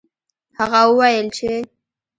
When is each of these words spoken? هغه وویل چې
هغه 0.57 0.81
وویل 0.87 1.27
چې 1.37 1.51